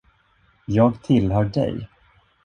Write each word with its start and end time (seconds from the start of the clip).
Jag 0.65 1.03
tillhör 1.03 1.45
dig! 1.45 1.87